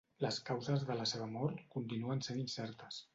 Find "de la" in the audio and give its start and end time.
0.87-1.05